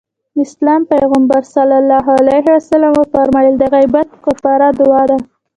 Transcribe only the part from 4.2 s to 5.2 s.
کفاره دعا ده.